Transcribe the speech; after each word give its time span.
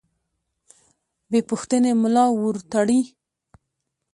بې 1.29 1.39
پوښتنې 1.49 1.91
ملا 2.01 2.25
ورتړي. 2.41 2.99